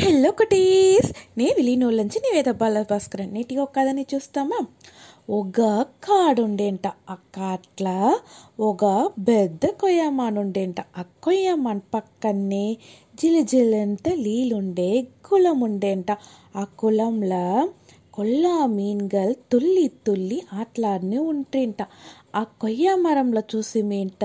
Hello 0.00 0.30
cuties 0.30 1.08
నే 1.36 1.46
విలీనోళ్ళంచి 1.56 2.18
నివేద 2.18 2.50
బాల 2.52 2.82
భాస్కరన్ 2.82 3.32
నీటిగా 3.32 3.62
ఒక 3.62 3.72
కథని 3.76 4.04
చూస్తామా? 4.14 4.58
ఒక 5.30 5.58
కాడుండేంట 6.00 6.86
ఆ 7.08 7.16
అట్లా 7.48 7.96
ఒక 8.60 8.84
పెద్ద 9.28 9.66
కొయ్యమానుండేంట 9.78 10.80
ఆ 10.96 11.04
కొయ్యమాన్ 11.20 11.80
పక్కనే 11.94 12.64
జిలిజిలంత 13.18 14.08
నీళ్ళుండే 14.18 14.90
కులం 15.22 15.60
ఉండేంట 15.60 16.10
ఆ 16.56 16.64
కులంలో 16.76 17.44
కొల్లా 18.12 18.66
మీన్గల్ 18.66 19.34
తుల్లి 19.52 19.88
తుల్లి 20.06 20.42
ఆటలాడిని 20.52 21.18
ఉంటేంట 21.28 21.82
ఆ 22.34 22.42
కొయ్య 22.58 22.94
మరంలో 22.96 23.42
చూసి 23.52 23.82
మేంట 23.82 24.24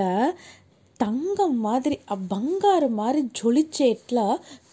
తంగం 1.00 1.52
మాదిరి 1.62 1.96
ఆ 2.10 2.14
బంగారు 2.30 2.88
మారి 2.94 3.20
జొలిచేట్ల 3.36 4.18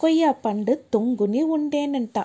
కొయ్య 0.00 0.32
పండు 0.44 0.74
తొంగుని 0.92 1.42
ఉండేనంట 1.50 2.18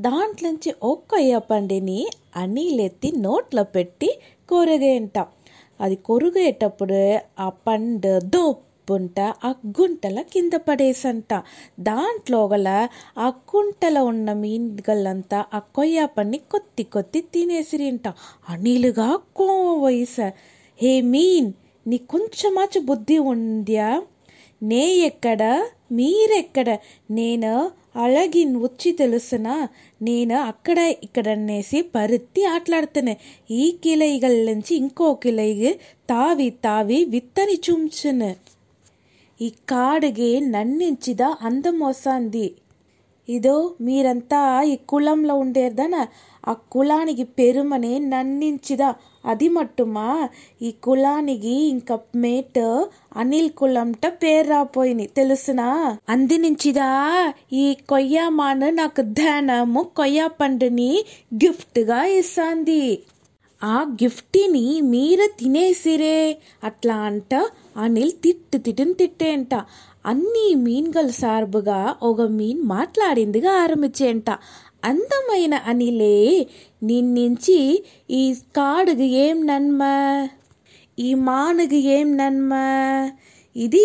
దాంట్లోంచి 0.00 0.70
ఓ 0.82 0.90
కొయ్య 1.10 1.34
పండుని 1.50 2.00
అనీలెత్తి 2.36 3.10
నోట్లో 3.20 3.64
పెట్టి 3.74 4.10
కొరగేయంట 4.48 5.18
అది 5.80 5.96
కొరుగేటప్పుడు 6.04 7.00
ఆ 7.40 7.48
పండు 7.66 8.12
దొప్పుంట 8.28 9.18
ఆ 9.44 9.50
గుంటల 9.78 10.18
కింద 10.32 10.54
పడేసంట 10.66 11.32
దాంట్లో 11.80 12.40
గల 12.48 12.68
ఆ 13.18 13.28
గుంటలో 13.50 14.02
ఉన్న 14.04 14.32
మీన్గళ్ళంతా 14.40 15.40
ఆ 15.54 15.60
కొయ్య 15.74 16.08
పండుని 16.16 16.40
కొత్తి 16.50 16.86
కొత్తి 16.92 17.22
తినేసిరింట 17.32 18.06
అనిలుగా 18.48 19.08
కోవ 19.32 19.66
వయస 19.82 20.18
హే 20.78 20.94
మీన్ 21.06 21.50
నీ 21.86 21.96
కొంచెమాచు 21.98 22.80
బుద్ధి 22.80 23.18
ఉందా 23.18 24.02
నే 24.62 24.94
ఎక్కడ 24.94 25.66
మీరెక్కడ? 25.92 26.78
నేను 27.10 27.70
అలగిన్ 27.96 28.56
వచ్చి 28.56 28.92
తెలుసునా? 28.92 29.68
నేను 30.02 30.34
అక్కడ 30.34 30.78
ఇక్కడ 30.78 31.28
అనేసి 31.28 31.82
పరుత్తి 31.82 32.44
ఆటలాడుతున్నా. 32.44 33.14
ఈ 33.50 33.76
కిలైగల 33.84 34.52
నుంచి 34.52 34.76
ఇంకో 34.76 35.14
కిలైగి 35.14 35.74
తావి 36.10 36.50
తావి 36.50 37.04
విత్తని 37.04 37.60
చుంచును. 37.70 38.34
ఈ 39.40 39.52
కాడుಗೆ 39.68 40.40
నన్నించిద 40.40 41.22
అందమోసాంది. 41.22 42.52
ఇదో 43.28 43.72
మీరంతా 43.80 44.62
ఈ 44.62 44.76
కులంలో 44.76 45.34
ఉండేదన 45.34 46.06
ఆ 46.48 46.52
కులానికి 46.52 47.24
పెరుమనే 47.24 47.98
నన్నించిదా? 47.98 48.94
అది 49.26 49.48
మట్టుమా? 49.48 50.28
ఈ 50.62 50.70
కులానికి 50.70 51.48
ఇంక 51.48 51.98
మేట్ 52.16 52.86
అనిల్ 53.16 53.50
కులంట 53.50 54.06
పేరు 54.06 54.48
రాపోయింది 54.48 55.06
తెలుసునా? 55.06 55.98
అందినించిదా 56.08 57.32
ఈ 57.52 57.76
కొయ్యమాను 57.88 58.70
నాకు 58.70 59.02
ధనము 59.02 59.82
కొయ్య 59.96 60.28
పండుని 60.40 61.04
గిఫ్ట్గా 61.34 62.04
ఇస్తాంది. 62.04 62.98
ఆ 63.64 63.82
గిఫ్ట్ని 64.02 64.80
మీరు 64.84 65.26
తినేసిరే 65.38 66.18
అట్లా 66.64 66.96
అంట 67.00 67.32
అనిల్ 67.76 68.12
తిట్టు 68.22 68.58
తిట్టుని 68.58 68.94
తిట్టేంట 68.94 69.54
అన్ని 70.06 70.54
మీన్గల 70.54 71.10
సార్బుగా 71.10 71.96
ఒక 72.02 72.20
మీన్ 72.30 72.62
మాట్లాడిందిగా 72.66 73.52
ఆరంభించేంట 73.62 74.30
అందమైన 74.84 75.54
అనిలే 75.66 76.16
నిన్నించి 76.82 77.58
ఈ 78.10 78.22
కాడుగు 78.56 79.02
ఏం 79.02 79.46
నన్మ? 79.46 79.82
ఈ 80.98 81.14
మానుగు 81.14 81.78
ఏం 81.96 82.16
నన్మ? 82.16 82.52
ఇది 83.56 83.84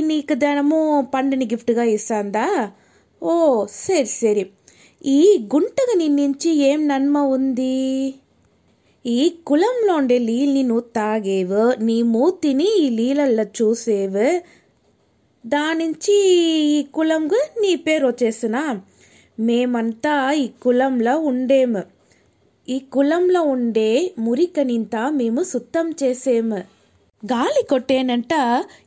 నీకు 0.00 0.34
ధనము 0.34 0.80
పండుని 1.14 1.46
గిఫ్ట్గా 1.46 1.84
ఇస్తాందా? 1.96 2.46
ఓ 3.22 3.34
సరి 3.70 4.06
సరి. 4.06 4.44
ఈ 5.04 5.20
గుంటకు 5.54 5.98
నిన్నించి 5.98 6.50
ఏం 6.70 6.88
నన్మ 6.88 7.18
ఉంది? 7.18 7.74
ఈ 9.06 9.34
కులంలో 9.46 9.94
ఉండే 9.94 10.18
నీళ్ళని 10.18 10.62
నువ్వు 10.62 10.80
తాగేవు 10.80 11.84
నీ 11.84 12.02
మూతిని 12.02 12.78
ఈ 12.78 12.88
నీళ్ళల్లో 12.88 13.42
చూసేవు. 13.42 14.40
దానించి 15.48 16.28
ఈ 16.60 16.82
కులంకు 16.82 17.34
నీ 17.60 17.76
పేరు 17.76 18.06
వచ్చేసినా? 18.06 18.80
మేమంతా 19.40 20.32
ఈ 20.32 20.48
కులంలో 20.62 21.18
ఉండేము. 21.18 21.82
ఈ 22.68 22.78
కులంలో 22.78 23.42
ఉండే 23.42 24.14
మురికనింతా 24.18 25.10
మేము 25.10 25.42
సుత్తం 25.42 25.94
చేసేము. 26.02 26.75
గాలి 27.32 27.62
కొట్టేనంట 27.70 28.32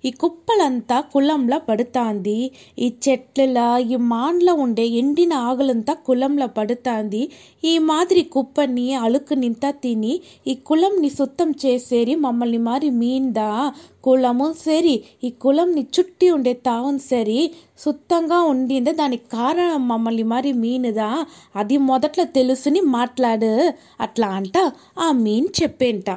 ఈ 0.05 0.11
కుప్పలంతా 0.11 1.01
కులంలో 1.13 1.59
పడుతాంది. 1.59 2.51
ఈ 2.79 2.94
చెట్ల 3.09 3.57
ఈ 3.91 3.95
మాన్లో 3.95 4.53
ఉండే 4.53 4.85
ఎండిన 4.85 5.33
ఆగులంతా 5.33 5.94
కులంలో 5.94 6.47
పడుతాంది. 6.47 7.22
ఈ 7.63 7.77
మాదిరి 7.77 8.22
కుప్పని 8.22 8.94
అలుకునింతా 8.94 9.72
తిని 9.72 10.19
ఈ 10.47 10.53
కులంని 10.53 11.09
సుత్తం 11.09 11.51
చేసేరి 11.66 12.16
మమ్మల్ని 12.16 12.57
మారి 12.57 12.89
మీందా? 12.89 13.73
కులము 14.03 14.53
సరి 14.53 15.03
ఈ 15.23 15.29
కులంని 15.29 15.88
చుట్టి 16.00 16.29
ఉండే 16.29 16.53
తావును 16.53 16.97
సరి 16.97 17.51
సుత్తంగా 17.79 18.41
ఉండిందే? 18.41 18.91
దానికి 18.91 19.23
కారణం 19.33 19.88
మమ్మల్ని 19.88 20.23
మరి 20.23 20.53
మీనుదా? 20.53 21.25
అది 21.56 21.77
మొదట్లో 21.77 22.23
తెలుసుని 22.23 22.81
మాట్లాడు. 22.81 23.53
అట్లా 24.01 24.27
అంట 24.27 24.57
ఆ 25.00 25.11
మీన్ 25.11 25.47
చెప్పేంట. 25.63 26.09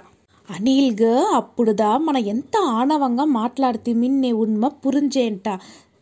అనిల్గా 0.49 1.15
అప్పుడుదా 1.35 1.97
మన 1.99 2.17
ఎంత 2.27 2.55
ఆణవంగా 2.73 3.25
మాట్లాడితే 3.35 3.93
మిన్నే 3.93 4.33
ఉన్మ 4.39 4.69
పురించేంట 4.83 5.47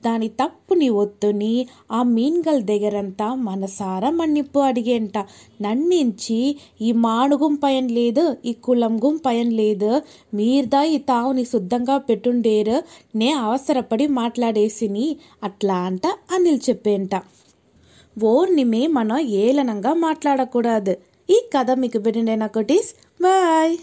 దాని 0.04 0.28
తప్పుని 0.40 0.88
ఒత్తుని 0.94 1.54
ఆ 1.90 2.02
మీన్గల్ 2.08 2.62
దగ్గరంతా 2.62 3.34
మనసారా 3.40 4.10
మన్నిప్పు 4.10 4.58
అడిగేంట. 4.60 5.16
నన్నించి 5.60 6.38
ఈ 6.80 6.92
మానుగుం 6.98 7.54
పయం 7.54 7.88
లేదు 7.88 8.24
ఈ 8.44 8.52
కులంగుం 8.62 9.16
పయం 9.26 9.50
లేదు 9.52 9.90
మీర్దా 10.34 10.82
ఈ 10.84 10.98
తావుని 11.02 11.44
శుద్ధంగా 11.44 11.98
పెట్టుండేరు 11.98 12.78
నే 13.14 13.30
అవసరపడి 13.42 14.06
మాట్లాడేసిని 14.12 15.06
అట్లా 15.42 15.74
అంట 15.82 16.06
అనిల్ 16.32 16.60
చెప్పేంట. 16.68 17.12
ఓర్నిమే 18.16 18.86
మనం 18.90 19.18
ఏలనంగా 19.42 19.94
మాట్లాడకూడదు. 20.06 20.94
ఈ 21.28 21.38
కథ 21.54 21.70
మీకు 21.78 21.98
పెట్టిండే 21.98 22.34
నా 22.36 22.46
కొటీస్? 22.48 22.90
బాయ్! 23.20 23.74